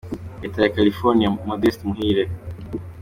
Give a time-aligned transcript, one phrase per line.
[0.41, 2.23] Leta ya California: Modeste Muhire.